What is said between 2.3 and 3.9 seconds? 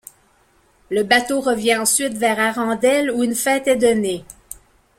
Arendelle où une fête est